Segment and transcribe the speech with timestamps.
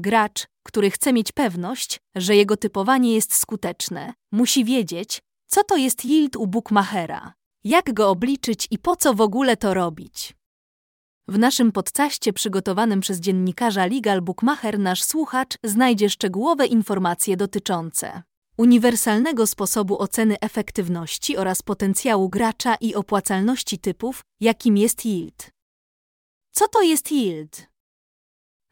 [0.00, 6.04] Gracz, który chce mieć pewność, że jego typowanie jest skuteczne, musi wiedzieć, co to jest
[6.04, 7.32] yield u bookmachera,
[7.64, 10.34] jak go obliczyć i po co w ogóle to robić.
[11.28, 18.22] W naszym podcaście przygotowanym przez dziennikarza Legal Bookmacher nasz słuchacz znajdzie szczegółowe informacje dotyczące
[18.56, 25.50] uniwersalnego sposobu oceny efektywności oraz potencjału gracza i opłacalności typów, jakim jest yield.
[26.50, 27.66] Co to jest yield?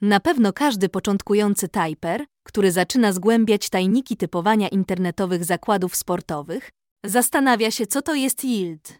[0.05, 6.71] Na pewno każdy początkujący typer, który zaczyna zgłębiać tajniki typowania internetowych zakładów sportowych,
[7.05, 8.99] zastanawia się, co to jest yield.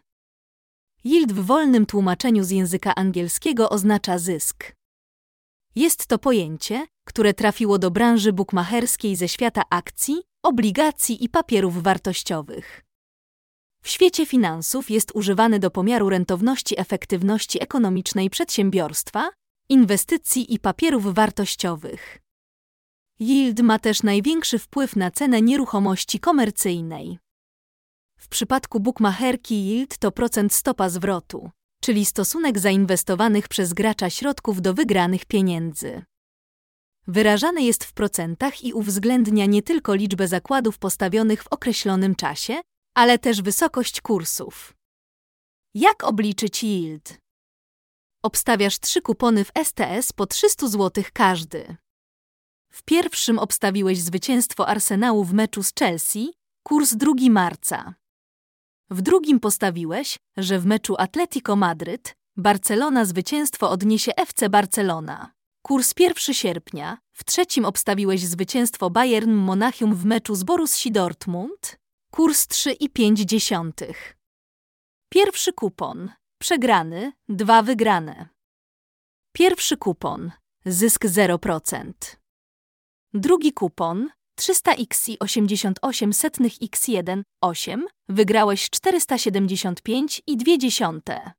[1.03, 4.71] Yield w wolnym tłumaczeniu z języka angielskiego oznacza zysk.
[5.75, 12.81] Jest to pojęcie, które trafiło do branży bukmacherskiej ze świata akcji, obligacji i papierów wartościowych.
[13.81, 19.29] W świecie finansów jest używany do pomiaru rentowności efektywności ekonomicznej przedsiębiorstwa,
[19.69, 22.19] inwestycji i papierów wartościowych.
[23.19, 27.19] Yield ma też największy wpływ na cenę nieruchomości komercyjnej.
[28.17, 31.49] W przypadku bukmacherki yield to procent stopa zwrotu,
[31.81, 36.03] czyli stosunek zainwestowanych przez gracza środków do wygranych pieniędzy.
[37.07, 42.61] Wyrażany jest w procentach i uwzględnia nie tylko liczbę zakładów postawionych w określonym czasie,
[42.95, 44.73] ale też wysokość kursów.
[45.73, 47.24] Jak obliczyć yield?
[48.25, 51.75] Obstawiasz trzy kupony w STS po 300 zł każdy.
[52.71, 57.93] W pierwszym obstawiłeś zwycięstwo Arsenału w meczu z Chelsea, kurs 2 marca.
[58.89, 65.33] W drugim postawiłeś, że w meczu Atletico Madryt Barcelona zwycięstwo odniesie FC Barcelona.
[65.61, 66.97] Kurs 1 sierpnia.
[67.13, 71.77] W trzecim obstawiłeś zwycięstwo Bayern Monachium w meczu z Borussia Dortmund.
[72.11, 73.93] Kurs 3,5.
[75.09, 76.11] Pierwszy kupon.
[76.39, 78.29] Przegrany, dwa wygrane.
[79.33, 80.31] Pierwszy kupon.
[80.65, 81.93] Zysk 0%.
[83.13, 84.09] Drugi kupon.
[84.39, 91.31] 300x i 88 setnych x1, 8, wygrałeś 475 i 2 dziesiąte.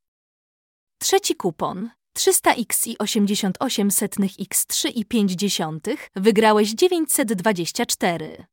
[0.99, 8.47] Trzeci kupon, 300x i 88 setnych x3 i 5 dziesiątych, wygrałeś 924.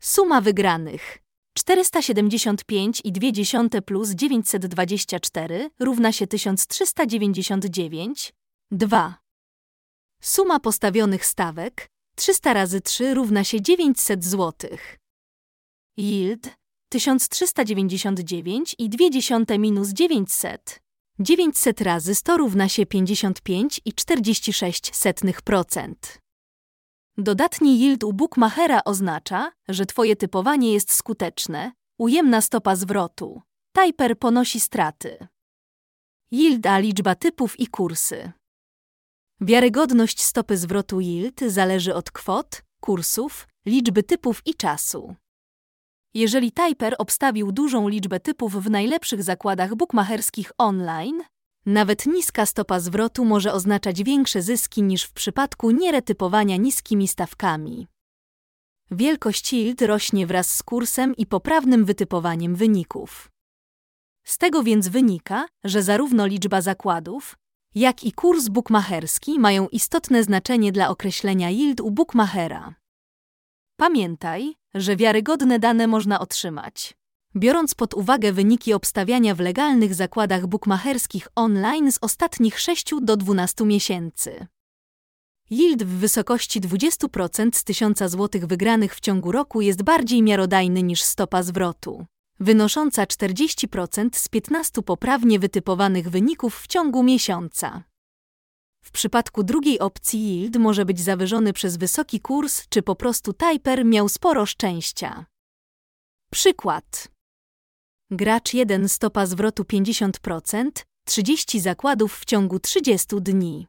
[0.00, 1.18] Suma wygranych
[1.58, 8.32] 475 i 2 dziesiąte plus 924 równa się 1399.
[8.70, 9.18] 2.
[10.22, 14.70] Suma postawionych stawek 300 razy 3 równa się 900 zł.
[15.96, 16.56] Yield
[16.88, 20.80] 1399 i 2 dziesiąte minus 900.
[21.18, 26.18] 900 razy 100 równa się 55 i 46 setnych procent.
[27.20, 33.42] Dodatni yield u bookmachera oznacza, że Twoje typowanie jest skuteczne, ujemna stopa zwrotu.
[33.72, 35.26] Typer ponosi straty.
[36.30, 38.32] Yielda liczba typów i kursy.
[39.40, 45.14] Wiarygodność stopy zwrotu yield zależy od kwot, kursów, liczby typów i czasu.
[46.14, 51.22] Jeżeli Typer obstawił dużą liczbę typów w najlepszych zakładach bukmacherskich online,
[51.68, 57.86] nawet niska stopa zwrotu może oznaczać większe zyski niż w przypadku nieretypowania niskimi stawkami.
[58.90, 63.30] Wielkość yield rośnie wraz z kursem i poprawnym wytypowaniem wyników.
[64.24, 67.36] Z tego więc wynika, że zarówno liczba zakładów,
[67.74, 72.74] jak i kurs bukmacherski mają istotne znaczenie dla określenia yield u bukmachera.
[73.76, 76.97] Pamiętaj, że wiarygodne dane można otrzymać.
[77.38, 83.64] Biorąc pod uwagę wyniki obstawiania w legalnych zakładach bukmacherskich online z ostatnich 6 do 12
[83.64, 84.46] miesięcy.
[85.50, 91.02] Yield w wysokości 20% z 1000 zł wygranych w ciągu roku jest bardziej miarodajny niż
[91.02, 92.06] stopa zwrotu,
[92.40, 97.84] wynosząca 40% z 15 poprawnie wytypowanych wyników w ciągu miesiąca.
[98.84, 103.84] W przypadku drugiej opcji yield może być zawyżony przez wysoki kurs, czy po prostu typer
[103.84, 105.26] miał sporo szczęścia.
[106.30, 107.17] Przykład.
[108.10, 110.70] Gracz 1 stopa zwrotu 50%,
[111.04, 113.66] 30 zakładów w ciągu 30 dni.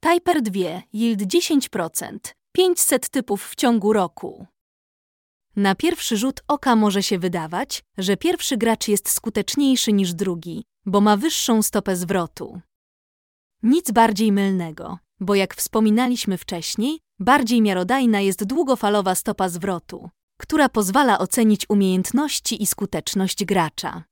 [0.00, 2.18] Typer 2 yield 10%,
[2.52, 4.46] 500 typów w ciągu roku.
[5.56, 11.00] Na pierwszy rzut oka może się wydawać, że pierwszy gracz jest skuteczniejszy niż drugi, bo
[11.00, 12.60] ma wyższą stopę zwrotu.
[13.62, 21.18] Nic bardziej mylnego, bo jak wspominaliśmy wcześniej, bardziej miarodajna jest długofalowa stopa zwrotu, która pozwala
[21.18, 24.04] ocenić umiejętności i skuteczność gracza.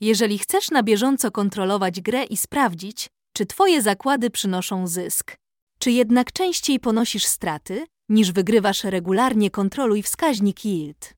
[0.00, 5.36] Jeżeli chcesz na bieżąco kontrolować grę i sprawdzić, czy Twoje zakłady przynoszą zysk,
[5.78, 11.14] czy jednak częściej ponosisz straty, niż wygrywasz regularnie, kontroluj wskaźnik yield.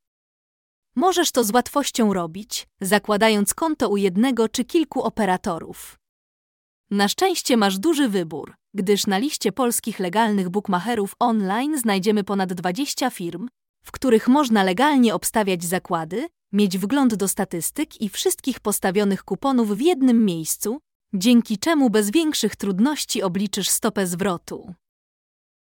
[0.97, 5.99] Możesz to z łatwością robić, zakładając konto u jednego czy kilku operatorów.
[6.91, 13.11] Na szczęście masz duży wybór, gdyż na liście polskich legalnych bookmacherów online znajdziemy ponad 20
[13.11, 13.49] firm,
[13.85, 19.81] w których można legalnie obstawiać zakłady, mieć wgląd do statystyk i wszystkich postawionych kuponów w
[19.81, 20.81] jednym miejscu,
[21.15, 24.75] dzięki czemu bez większych trudności obliczysz stopę zwrotu.